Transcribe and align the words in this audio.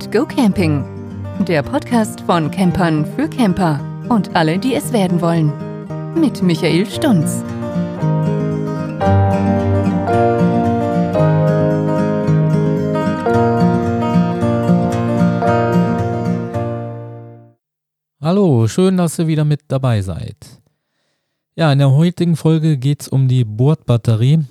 and 0.00 0.12
Go 0.12 0.24
Camping. 0.24 0.84
Der 1.46 1.62
Podcast 1.62 2.22
von 2.22 2.50
Campern 2.50 3.04
für 3.16 3.28
Camper 3.28 3.80
und 4.08 4.34
alle, 4.34 4.58
die 4.58 4.74
es 4.74 4.92
werden 4.94 5.20
wollen. 5.20 5.52
Mit 6.18 6.42
Michael 6.42 6.86
Stunz. 6.86 7.44
Hallo, 18.22 18.68
schön, 18.68 18.96
dass 18.96 19.18
ihr 19.18 19.26
wieder 19.26 19.44
mit 19.44 19.60
dabei 19.68 20.00
seid. 20.00 20.36
Ja, 21.56 21.72
in 21.72 21.78
der 21.78 21.90
heutigen 21.90 22.36
Folge 22.36 22.78
geht 22.78 23.02
es 23.02 23.08
um 23.08 23.28
die 23.28 23.44
Bordbatterie. 23.44 24.44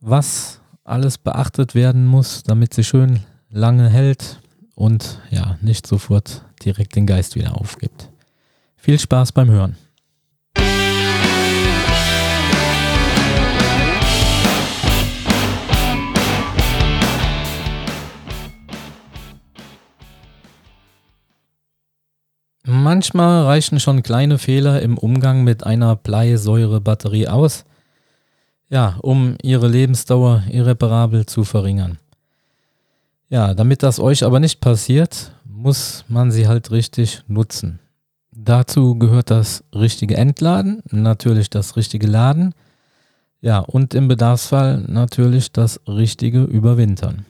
Was 0.00 0.60
alles 0.84 1.16
beachtet 1.16 1.74
werden 1.74 2.06
muss, 2.06 2.42
damit 2.42 2.74
sie 2.74 2.84
schön 2.84 3.20
lange 3.50 3.88
hält 3.88 4.40
und 4.78 5.20
ja, 5.30 5.58
nicht 5.60 5.88
sofort 5.88 6.44
direkt 6.64 6.94
den 6.94 7.04
Geist 7.04 7.34
wieder 7.34 7.60
aufgibt. 7.60 8.10
Viel 8.76 8.96
Spaß 8.96 9.32
beim 9.32 9.50
Hören. 9.50 9.76
Manchmal 22.64 23.46
reichen 23.46 23.80
schon 23.80 24.04
kleine 24.04 24.38
Fehler 24.38 24.80
im 24.80 24.96
Umgang 24.96 25.42
mit 25.42 25.64
einer 25.64 25.96
Bleisäurebatterie 25.96 27.26
aus, 27.26 27.64
ja, 28.68 28.96
um 29.02 29.36
ihre 29.42 29.66
Lebensdauer 29.66 30.44
irreparabel 30.48 31.26
zu 31.26 31.42
verringern. 31.42 31.98
Ja, 33.28 33.54
damit 33.54 33.82
das 33.82 34.00
euch 34.00 34.24
aber 34.24 34.40
nicht 34.40 34.60
passiert, 34.60 35.32
muss 35.44 36.04
man 36.08 36.30
sie 36.30 36.48
halt 36.48 36.70
richtig 36.70 37.22
nutzen. 37.26 37.78
Dazu 38.32 38.98
gehört 38.98 39.30
das 39.30 39.64
richtige 39.74 40.16
Entladen, 40.16 40.82
natürlich 40.90 41.50
das 41.50 41.76
richtige 41.76 42.06
Laden, 42.06 42.54
ja, 43.40 43.58
und 43.60 43.94
im 43.94 44.08
Bedarfsfall 44.08 44.84
natürlich 44.88 45.52
das 45.52 45.80
richtige 45.86 46.42
Überwintern. 46.42 47.26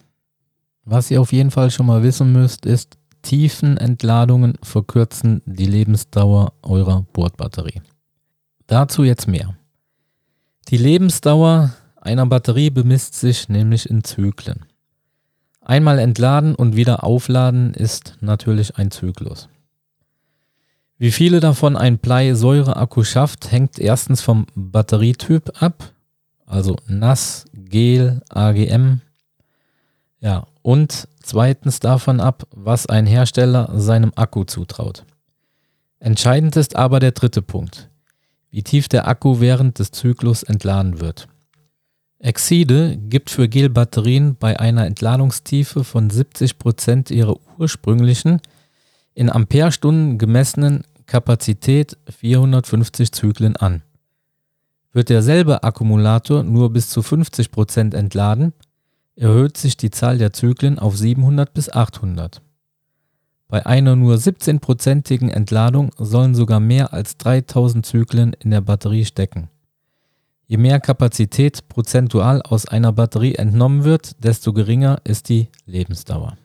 Was 0.85 1.11
ihr 1.11 1.21
auf 1.21 1.33
jeden 1.33 1.51
Fall 1.51 1.71
schon 1.71 1.87
mal 1.87 2.03
wissen 2.03 2.33
müsst, 2.33 2.65
ist, 2.65 2.97
Tiefenentladungen 3.23 4.55
verkürzen 4.63 5.43
die 5.45 5.67
Lebensdauer 5.67 6.53
eurer 6.63 7.05
Bordbatterie. 7.13 7.83
Dazu 8.69 9.03
jetzt 9.03 9.27
mehr. 9.27 9.55
Die 10.69 10.77
Lebensdauer 10.77 11.75
einer 11.97 12.27
Batterie 12.27 12.71
bemisst 12.71 13.15
sich 13.15 13.49
nämlich 13.49 13.91
in 13.91 14.05
Zyklen. 14.05 14.68
Einmal 15.69 15.99
entladen 15.99 16.55
und 16.55 16.77
wieder 16.77 17.05
aufladen 17.05 17.75
ist 17.75 18.17
natürlich 18.21 18.79
ein 18.79 18.91
Zyklus. 18.91 19.51
Wie 20.97 21.11
viele 21.11 21.41
davon 21.41 21.77
ein 21.77 21.99
Bleisäureakku 21.99 23.05
schafft, 23.05 23.53
hängt 23.53 23.79
erstens 23.79 24.23
vom 24.23 24.47
Batterietyp 24.55 25.63
ab, 25.63 25.93
also 26.47 26.77
nass, 26.87 27.45
gel, 27.53 28.23
AGM. 28.31 29.03
Ja, 30.21 30.47
und 30.63 31.07
zweitens 31.23 31.81
davon 31.81 32.21
ab, 32.21 32.45
was 32.51 32.87
ein 32.87 33.05
Hersteller 33.05 33.71
seinem 33.79 34.13
Akku 34.17 34.45
zutraut. 34.45 35.05
Entscheidend 36.01 36.57
ist 36.57 36.77
aber 36.77 36.99
der 36.99 37.13
dritte 37.13 37.43
Punkt, 37.43 37.91
wie 38.51 38.63
tief 38.63 38.89
der 38.89 39.07
Akku 39.07 39.39
während 39.41 39.79
des 39.79 39.91
Zyklus 39.91 40.45
entladen 40.45 40.99
wird. 40.99 41.29
Exide 42.21 42.97
gibt 42.97 43.31
für 43.31 43.49
Gelbatterien 43.49 44.37
bei 44.37 44.59
einer 44.59 44.87
Entladungstiefe 44.87 45.85
von 45.85 46.11
70% 46.11 47.13
ihrer 47.13 47.37
ursprünglichen, 47.59 48.41
in 49.15 49.31
Amperestunden 49.31 50.19
gemessenen 50.19 50.85
Kapazität 51.07 51.97
450 52.09 53.13
Zyklen 53.13 53.57
an. 53.57 53.83
Wird 54.93 55.11
derselbe 55.11 55.63
Akkumulator 55.63 56.43
nur 56.43 56.73
bis 56.73 56.91
zu 56.91 57.01
50% 57.01 57.95
entladen, 57.95 58.53
erhöht 59.15 59.57
sich 59.57 59.77
die 59.77 59.91
Zahl 59.91 60.19
der 60.19 60.33
Zyklen 60.33 60.79
auf 60.79 60.97
700 60.97 61.53
bis 61.53 61.71
800. 61.71 62.43
Bei 63.49 63.65
einer 63.65 63.97
nur 63.97 64.17
17%igen 64.17 65.31
Entladung 65.31 65.91
sollen 65.97 66.35
sogar 66.35 66.61
mehr 66.61 66.93
als 66.93 67.17
3000 67.17 67.87
Zyklen 67.87 68.35
in 68.35 68.51
der 68.51 68.61
Batterie 68.61 69.05
stecken. 69.05 69.49
Je 70.49 70.57
mehr 70.57 70.81
Kapazität 70.81 71.69
prozentual 71.69 72.41
aus 72.41 72.67
einer 72.67 72.91
Batterie 72.91 73.35
entnommen 73.35 73.85
wird, 73.85 74.25
desto 74.25 74.55
geringer 74.55 74.99
ist 75.05 75.29
die 75.29 75.49
Lebensdauer. 75.67 76.39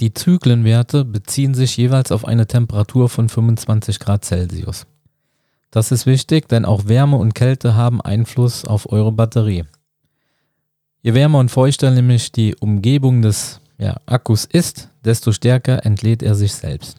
Die 0.00 0.12
Zyklenwerte 0.12 1.06
beziehen 1.06 1.54
sich 1.54 1.78
jeweils 1.78 2.12
auf 2.12 2.26
eine 2.26 2.46
Temperatur 2.46 3.08
von 3.08 3.30
25 3.30 3.98
Grad 4.00 4.26
Celsius. 4.26 4.86
Das 5.70 5.92
ist 5.92 6.04
wichtig, 6.04 6.48
denn 6.48 6.66
auch 6.66 6.88
Wärme 6.88 7.16
und 7.16 7.34
Kälte 7.34 7.74
haben 7.74 8.02
Einfluss 8.02 8.66
auf 8.66 8.92
eure 8.92 9.12
Batterie. 9.12 9.64
Je 11.00 11.14
wärmer 11.14 11.38
und 11.38 11.50
feuchter 11.50 11.90
nämlich 11.90 12.32
die 12.32 12.54
Umgebung 12.56 13.22
des 13.22 13.62
ja, 13.78 13.96
Akkus 14.04 14.44
ist, 14.44 14.90
desto 15.04 15.32
stärker 15.32 15.86
entlädt 15.86 16.22
er 16.22 16.34
sich 16.34 16.52
selbst. 16.52 16.98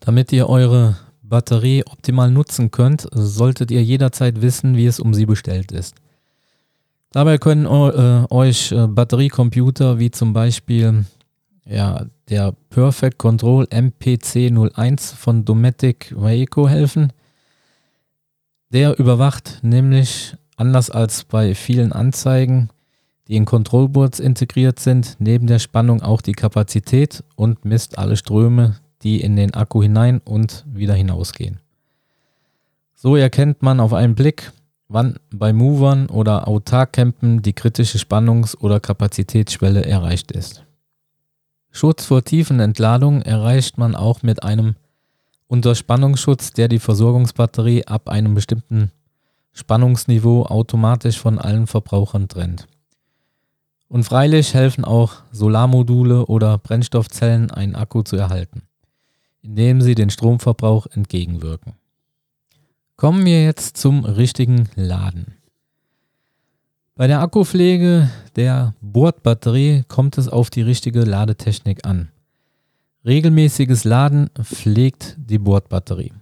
Damit 0.00 0.32
ihr 0.32 0.48
eure 0.48 0.96
Batterie 1.32 1.82
optimal 1.86 2.30
nutzen 2.30 2.70
könnt, 2.70 3.08
solltet 3.10 3.70
ihr 3.70 3.82
jederzeit 3.82 4.42
wissen, 4.42 4.76
wie 4.76 4.84
es 4.84 5.00
um 5.00 5.14
sie 5.14 5.24
bestellt 5.24 5.72
ist. 5.72 5.94
Dabei 7.10 7.38
können 7.38 7.64
äh, 7.64 8.26
euch 8.28 8.70
äh, 8.70 8.86
Batteriecomputer 8.86 9.98
wie 9.98 10.10
zum 10.10 10.34
Beispiel 10.34 11.06
ja, 11.64 12.04
der 12.28 12.52
Perfect 12.68 13.16
Control 13.16 13.64
MPC01 13.64 15.16
von 15.16 15.46
Dometic 15.46 16.12
Waeco 16.14 16.68
helfen. 16.68 17.14
Der 18.68 18.98
überwacht 18.98 19.60
nämlich, 19.62 20.36
anders 20.56 20.90
als 20.90 21.24
bei 21.24 21.54
vielen 21.54 21.92
Anzeigen, 21.92 22.68
die 23.26 23.36
in 23.36 23.46
Controlboards 23.46 24.20
integriert 24.20 24.80
sind, 24.80 25.16
neben 25.18 25.46
der 25.46 25.60
Spannung 25.60 26.02
auch 26.02 26.20
die 26.20 26.32
Kapazität 26.32 27.24
und 27.36 27.64
misst 27.64 27.96
alle 27.96 28.18
Ströme, 28.18 28.76
die 29.02 29.20
in 29.20 29.36
den 29.36 29.54
Akku 29.54 29.82
hinein 29.82 30.20
und 30.24 30.64
wieder 30.66 30.94
hinausgehen. 30.94 31.60
So 32.94 33.16
erkennt 33.16 33.62
man 33.62 33.80
auf 33.80 33.92
einen 33.92 34.14
Blick, 34.14 34.52
wann 34.88 35.16
bei 35.30 35.52
Movern 35.52 36.06
oder 36.06 36.46
Autarkcampen 36.46 37.42
die 37.42 37.52
kritische 37.52 37.98
Spannungs- 37.98 38.56
oder 38.56 38.78
Kapazitätsschwelle 38.78 39.84
erreicht 39.84 40.30
ist. 40.30 40.64
Schutz 41.70 42.04
vor 42.04 42.22
tiefen 42.22 42.60
Entladungen 42.60 43.22
erreicht 43.22 43.78
man 43.78 43.96
auch 43.96 44.22
mit 44.22 44.42
einem 44.42 44.76
Unterspannungsschutz, 45.48 46.52
der 46.52 46.68
die 46.68 46.78
Versorgungsbatterie 46.78 47.86
ab 47.86 48.08
einem 48.08 48.34
bestimmten 48.34 48.92
Spannungsniveau 49.52 50.44
automatisch 50.44 51.18
von 51.18 51.38
allen 51.38 51.66
Verbrauchern 51.66 52.28
trennt. 52.28 52.68
Und 53.88 54.04
freilich 54.04 54.54
helfen 54.54 54.84
auch 54.84 55.22
Solarmodule 55.32 56.26
oder 56.26 56.56
Brennstoffzellen, 56.56 57.50
einen 57.50 57.74
Akku 57.74 58.02
zu 58.02 58.16
erhalten 58.16 58.62
indem 59.42 59.80
sie 59.80 59.94
den 59.94 60.10
Stromverbrauch 60.10 60.86
entgegenwirken. 60.86 61.74
Kommen 62.96 63.24
wir 63.26 63.44
jetzt 63.44 63.76
zum 63.76 64.04
richtigen 64.04 64.68
Laden. 64.76 65.34
Bei 66.94 67.06
der 67.06 67.20
Akkupflege 67.20 68.10
der 68.36 68.74
Bordbatterie 68.80 69.84
kommt 69.88 70.18
es 70.18 70.28
auf 70.28 70.50
die 70.50 70.62
richtige 70.62 71.00
Ladetechnik 71.00 71.86
an. 71.86 72.10
Regelmäßiges 73.04 73.84
Laden 73.84 74.30
pflegt 74.40 75.16
die 75.18 75.38
Bordbatterie. 75.38 76.12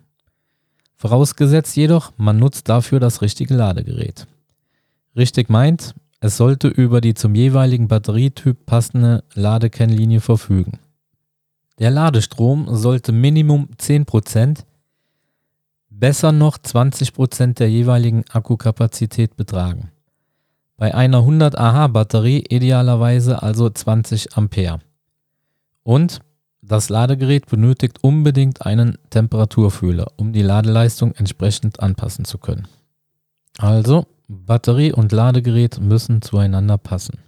Vorausgesetzt 0.97 1.77
jedoch, 1.77 2.13
man 2.17 2.39
nutzt 2.39 2.69
dafür 2.69 3.01
das 3.01 3.21
richtige 3.21 3.55
Ladegerät. 3.55 4.27
Richtig 5.17 5.51
meint, 5.51 5.95
es 6.21 6.37
sollte 6.37 6.69
über 6.69 7.01
die 7.01 7.15
zum 7.15 7.35
jeweiligen 7.35 7.89
Batterietyp 7.89 8.65
passende 8.65 9.25
Ladekennlinie 9.35 10.21
verfügen. 10.21 10.79
Der 11.81 11.91
Ladestrom 11.91 12.67
sollte 12.77 13.11
Minimum 13.11 13.71
10%, 13.79 14.65
besser 15.89 16.31
noch 16.31 16.59
20% 16.59 17.55
der 17.55 17.71
jeweiligen 17.71 18.25
Akkukapazität 18.31 19.35
betragen. 19.35 19.91
Bei 20.77 20.95
einer 20.95 21.19
100 21.19 21.57
Ah 21.57 21.87
Batterie 21.89 22.45
idealerweise 22.49 23.43
also 23.43 23.69
20 23.71 24.37
Ampere. 24.37 24.81
Und 25.83 26.21
das 26.61 26.91
Ladegerät 26.91 27.47
benötigt 27.47 28.05
unbedingt 28.05 28.67
einen 28.67 28.99
Temperaturfühler, 29.09 30.13
um 30.17 30.35
die 30.35 30.43
Ladeleistung 30.43 31.15
entsprechend 31.15 31.81
anpassen 31.81 32.27
zu 32.27 32.37
können. 32.37 32.69
Also, 33.57 34.07
Batterie 34.29 34.93
und 34.93 35.13
Ladegerät 35.13 35.81
müssen 35.81 36.21
zueinander 36.21 36.77
passen. 36.77 37.19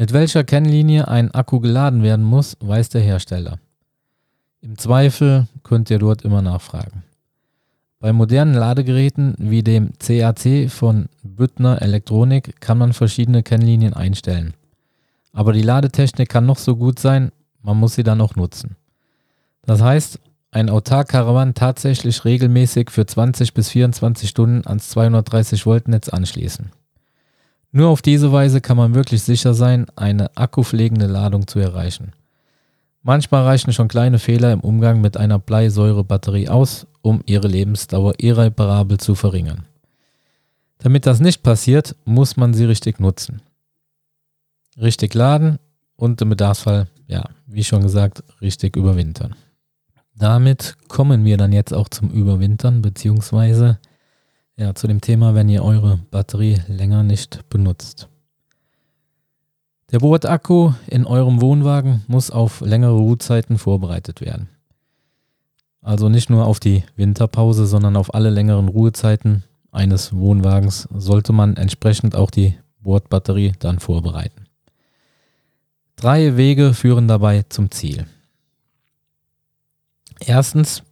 Mit 0.00 0.12
welcher 0.12 0.44
Kennlinie 0.44 1.08
ein 1.08 1.32
Akku 1.32 1.58
geladen 1.58 2.04
werden 2.04 2.24
muss, 2.24 2.56
weiß 2.60 2.88
der 2.90 3.00
Hersteller. 3.00 3.58
Im 4.60 4.78
Zweifel 4.78 5.48
könnt 5.64 5.90
ihr 5.90 5.98
dort 5.98 6.22
immer 6.22 6.40
nachfragen. 6.40 7.02
Bei 7.98 8.12
modernen 8.12 8.54
Ladegeräten 8.54 9.34
wie 9.38 9.64
dem 9.64 9.90
CAC 9.98 10.70
von 10.70 11.06
Büttner 11.24 11.82
Elektronik 11.82 12.60
kann 12.60 12.78
man 12.78 12.92
verschiedene 12.92 13.42
Kennlinien 13.42 13.92
einstellen. 13.92 14.54
Aber 15.32 15.52
die 15.52 15.62
Ladetechnik 15.62 16.28
kann 16.28 16.46
noch 16.46 16.58
so 16.58 16.76
gut 16.76 17.00
sein, 17.00 17.32
man 17.60 17.76
muss 17.76 17.96
sie 17.96 18.04
dann 18.04 18.20
auch 18.20 18.36
nutzen. 18.36 18.76
Das 19.62 19.82
heißt, 19.82 20.20
ein 20.52 20.70
Autark-Caravan 20.70 21.54
tatsächlich 21.54 22.24
regelmäßig 22.24 22.92
für 22.92 23.04
20 23.04 23.52
bis 23.52 23.70
24 23.70 24.28
Stunden 24.28 24.64
ans 24.64 24.90
230 24.90 25.66
Volt 25.66 25.88
Netz 25.88 26.08
anschließen. 26.08 26.70
Nur 27.70 27.88
auf 27.88 28.02
diese 28.02 28.32
Weise 28.32 28.60
kann 28.60 28.76
man 28.76 28.94
wirklich 28.94 29.22
sicher 29.22 29.54
sein, 29.54 29.86
eine 29.94 30.36
akkupflegende 30.36 31.06
Ladung 31.06 31.46
zu 31.46 31.58
erreichen. 31.58 32.12
Manchmal 33.02 33.44
reichen 33.44 33.72
schon 33.72 33.88
kleine 33.88 34.18
Fehler 34.18 34.52
im 34.52 34.60
Umgang 34.60 35.00
mit 35.00 35.16
einer 35.16 35.38
Bleisäurebatterie 35.38 36.48
aus, 36.48 36.86
um 37.02 37.22
ihre 37.26 37.48
Lebensdauer 37.48 38.14
irreparabel 38.18 38.98
zu 38.98 39.14
verringern. 39.14 39.64
Damit 40.78 41.06
das 41.06 41.20
nicht 41.20 41.42
passiert, 41.42 41.96
muss 42.04 42.36
man 42.36 42.54
sie 42.54 42.64
richtig 42.64 43.00
nutzen. 43.00 43.42
Richtig 44.80 45.14
laden 45.14 45.58
und 45.96 46.20
im 46.22 46.30
Bedarfsfall, 46.30 46.86
ja, 47.06 47.24
wie 47.46 47.64
schon 47.64 47.82
gesagt, 47.82 48.22
richtig 48.40 48.76
überwintern. 48.76 49.34
Damit 50.14 50.76
kommen 50.88 51.24
wir 51.24 51.36
dann 51.36 51.52
jetzt 51.52 51.72
auch 51.72 51.88
zum 51.88 52.10
Überwintern, 52.10 52.82
beziehungsweise 52.82 53.78
ja, 54.58 54.74
zu 54.74 54.88
dem 54.88 55.00
Thema, 55.00 55.34
wenn 55.34 55.48
ihr 55.48 55.64
eure 55.64 56.00
Batterie 56.10 56.60
länger 56.66 57.02
nicht 57.04 57.48
benutzt. 57.48 58.08
Der 59.92 60.00
Bordakku 60.00 60.74
in 60.88 61.06
eurem 61.06 61.40
Wohnwagen 61.40 62.02
muss 62.08 62.30
auf 62.30 62.60
längere 62.60 62.98
Ruhezeiten 62.98 63.56
vorbereitet 63.56 64.20
werden. 64.20 64.48
Also 65.80 66.08
nicht 66.10 66.28
nur 66.28 66.44
auf 66.44 66.60
die 66.60 66.84
Winterpause, 66.96 67.66
sondern 67.66 67.96
auf 67.96 68.12
alle 68.12 68.28
längeren 68.28 68.68
Ruhezeiten 68.68 69.44
eines 69.70 70.14
Wohnwagens 70.14 70.88
sollte 70.92 71.32
man 71.32 71.56
entsprechend 71.56 72.16
auch 72.16 72.30
die 72.30 72.58
Bordbatterie 72.80 73.52
dann 73.60 73.78
vorbereiten. 73.78 74.44
Drei 75.96 76.36
Wege 76.36 76.74
führen 76.74 77.08
dabei 77.08 77.44
zum 77.48 77.70
Ziel. 77.70 78.06
Erstens, 80.20 80.82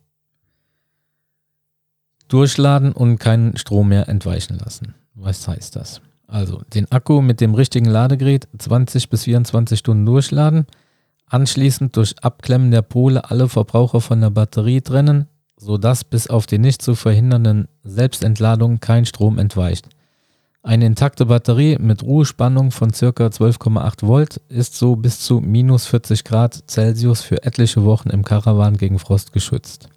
durchladen 2.28 2.92
und 2.92 3.18
keinen 3.18 3.56
Strom 3.56 3.88
mehr 3.88 4.08
entweichen 4.08 4.58
lassen. 4.58 4.94
Was 5.14 5.46
heißt 5.46 5.76
das? 5.76 6.00
Also 6.26 6.62
den 6.74 6.90
Akku 6.90 7.22
mit 7.22 7.40
dem 7.40 7.54
richtigen 7.54 7.86
Ladegerät 7.86 8.48
20 8.58 9.08
bis 9.10 9.24
24 9.24 9.78
Stunden 9.78 10.06
durchladen, 10.06 10.66
anschließend 11.26 11.96
durch 11.96 12.14
Abklemmen 12.22 12.70
der 12.70 12.82
Pole 12.82 13.30
alle 13.30 13.48
Verbraucher 13.48 14.00
von 14.00 14.20
der 14.20 14.30
Batterie 14.30 14.80
trennen, 14.80 15.26
sodass 15.56 16.04
bis 16.04 16.28
auf 16.28 16.46
die 16.46 16.58
nicht 16.58 16.82
zu 16.82 16.94
verhindernden 16.94 17.68
Selbstentladung 17.84 18.80
kein 18.80 19.06
Strom 19.06 19.38
entweicht. 19.38 19.88
Eine 20.62 20.86
intakte 20.86 21.26
Batterie 21.26 21.78
mit 21.78 22.02
Ruhespannung 22.02 22.72
von 22.72 22.90
ca. 22.90 23.06
12,8 23.06 24.04
Volt 24.04 24.40
ist 24.48 24.74
so 24.74 24.96
bis 24.96 25.20
zu 25.20 25.40
minus 25.40 25.86
40 25.86 26.24
Grad 26.24 26.64
Celsius 26.68 27.22
für 27.22 27.44
etliche 27.44 27.84
Wochen 27.84 28.10
im 28.10 28.24
Karawan 28.24 28.76
gegen 28.76 28.98
Frost 28.98 29.32
geschützt. 29.32 29.88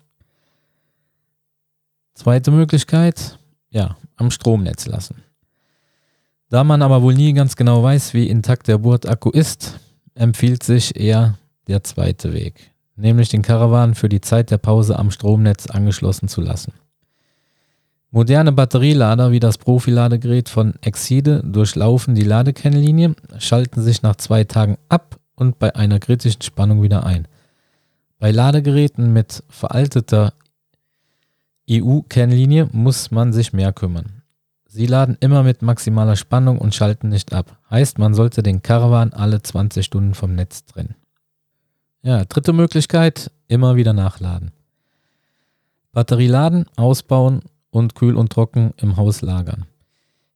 Zweite 2.19 2.51
Möglichkeit, 2.51 3.39
ja, 3.69 3.95
am 4.17 4.29
Stromnetz 4.29 4.87
lassen. 4.87 5.23
Da 6.49 6.65
man 6.65 6.81
aber 6.81 7.01
wohl 7.01 7.13
nie 7.13 7.31
ganz 7.31 7.55
genau 7.55 7.81
weiß, 7.81 8.13
wie 8.13 8.27
intakt 8.27 8.67
der 8.67 8.79
Bordakku 8.79 9.29
ist, 9.29 9.79
empfiehlt 10.15 10.61
sich 10.61 10.99
eher 10.99 11.35
der 11.69 11.81
zweite 11.85 12.33
Weg, 12.33 12.71
nämlich 12.97 13.29
den 13.29 13.41
Karawan 13.41 13.95
für 13.95 14.09
die 14.09 14.19
Zeit 14.19 14.51
der 14.51 14.57
Pause 14.57 14.99
am 14.99 15.11
Stromnetz 15.11 15.67
angeschlossen 15.67 16.27
zu 16.27 16.41
lassen. 16.41 16.73
Moderne 18.11 18.51
Batterielader 18.51 19.31
wie 19.31 19.39
das 19.39 19.57
Profiladegerät 19.57 20.49
von 20.49 20.73
Exide 20.81 21.41
durchlaufen 21.45 22.15
die 22.15 22.23
Ladekennlinie, 22.23 23.15
schalten 23.37 23.81
sich 23.81 24.01
nach 24.01 24.17
zwei 24.17 24.43
Tagen 24.43 24.77
ab 24.89 25.17
und 25.35 25.57
bei 25.57 25.73
einer 25.73 25.99
kritischen 25.99 26.41
Spannung 26.41 26.81
wieder 26.81 27.05
ein. 27.05 27.29
Bei 28.19 28.31
Ladegeräten 28.31 29.13
mit 29.13 29.41
veralteter 29.47 30.33
EU-Kennlinie 31.69 32.69
muss 32.71 33.11
man 33.11 33.31
sich 33.31 33.53
mehr 33.53 33.71
kümmern. 33.73 34.23
Sie 34.65 34.85
laden 34.85 35.17
immer 35.19 35.43
mit 35.43 35.61
maximaler 35.61 36.15
Spannung 36.15 36.59
und 36.59 36.75
schalten 36.75 37.09
nicht 37.09 37.33
ab. 37.33 37.57
Heißt, 37.69 37.97
man 37.97 38.13
sollte 38.13 38.43
den 38.43 38.61
Caravan 38.61 39.13
alle 39.13 39.41
20 39.41 39.85
Stunden 39.85 40.13
vom 40.13 40.35
Netz 40.35 40.65
trennen. 40.65 40.95
Ja, 42.01 42.23
dritte 42.25 42.53
Möglichkeit, 42.53 43.31
immer 43.47 43.75
wieder 43.75 43.93
nachladen. 43.93 44.51
Batterie 45.91 46.27
laden, 46.27 46.65
ausbauen 46.75 47.41
und 47.71 47.95
kühl 47.95 48.15
und 48.15 48.31
trocken 48.31 48.73
im 48.77 48.97
Haus 48.97 49.21
lagern. 49.21 49.65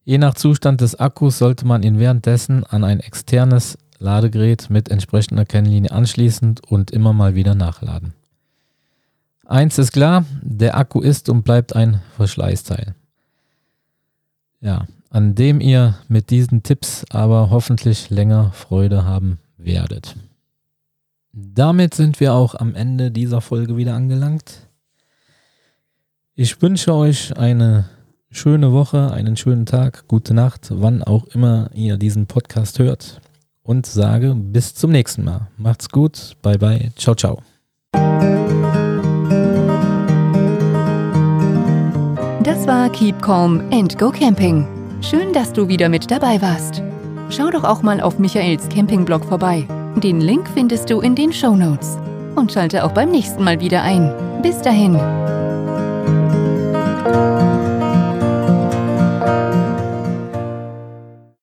Je 0.03 0.17
nach 0.17 0.33
Zustand 0.33 0.81
des 0.81 0.99
Akkus 0.99 1.37
sollte 1.37 1.65
man 1.65 1.83
ihn 1.83 1.99
währenddessen 1.99 2.65
an 2.65 2.83
ein 2.83 2.99
externes 2.99 3.77
Ladegerät 3.99 4.69
mit 4.69 4.89
entsprechender 4.89 5.45
Kennlinie 5.45 5.91
anschließen 5.91 6.55
und 6.67 6.91
immer 6.91 7.13
mal 7.13 7.35
wieder 7.35 7.55
nachladen. 7.55 8.13
Eins 9.45 9.77
ist 9.77 9.91
klar, 9.91 10.25
der 10.41 10.77
Akku 10.77 11.01
ist 11.01 11.29
und 11.29 11.43
bleibt 11.43 11.75
ein 11.75 12.01
Verschleißteil. 12.15 12.95
Ja, 14.61 14.87
an 15.09 15.35
dem 15.35 15.59
ihr 15.59 15.95
mit 16.07 16.29
diesen 16.29 16.63
Tipps 16.63 17.05
aber 17.09 17.49
hoffentlich 17.49 18.09
länger 18.09 18.51
Freude 18.51 19.05
haben 19.05 19.39
werdet. 19.57 20.15
Damit 21.33 21.93
sind 21.93 22.19
wir 22.19 22.33
auch 22.33 22.55
am 22.55 22.75
Ende 22.75 23.11
dieser 23.11 23.41
Folge 23.41 23.75
wieder 23.75 23.95
angelangt. 23.95 24.67
Ich 26.35 26.61
wünsche 26.61 26.93
euch 26.93 27.35
eine 27.37 27.89
schöne 28.31 28.71
Woche, 28.71 29.11
einen 29.11 29.35
schönen 29.35 29.65
Tag, 29.65 30.07
gute 30.07 30.33
Nacht, 30.33 30.69
wann 30.71 31.03
auch 31.03 31.25
immer 31.27 31.69
ihr 31.73 31.97
diesen 31.97 32.27
Podcast 32.27 32.79
hört. 32.79 33.21
Und 33.61 33.85
sage 33.85 34.35
bis 34.35 34.75
zum 34.75 34.91
nächsten 34.91 35.23
Mal. 35.23 35.47
Macht's 35.57 35.89
gut, 35.89 36.35
bye 36.41 36.57
bye, 36.57 36.91
ciao, 36.95 37.15
ciao. 37.15 37.41
Das 42.43 42.67
war 42.67 42.89
Keep 42.89 43.21
Calm 43.21 43.63
and 43.71 43.97
Go 43.97 44.11
Camping. 44.11 44.67
Schön, 45.01 45.31
dass 45.31 45.53
du 45.53 45.69
wieder 45.69 45.87
mit 45.87 46.11
dabei 46.11 46.41
warst. 46.41 46.83
Schau 47.29 47.49
doch 47.49 47.63
auch 47.63 47.83
mal 47.83 48.01
auf 48.01 48.19
Michaels 48.19 48.67
Campingblog 48.67 49.23
vorbei. 49.23 49.65
Den 49.95 50.19
Link 50.19 50.49
findest 50.53 50.89
du 50.89 50.99
in 50.99 51.15
den 51.15 51.31
Show 51.31 51.55
Notes. 51.55 51.97
Und 52.35 52.51
schalte 52.51 52.83
auch 52.83 52.91
beim 52.91 53.11
nächsten 53.11 53.45
Mal 53.45 53.61
wieder 53.61 53.81
ein. 53.83 54.13
Bis 54.41 54.61
dahin. 54.61 54.99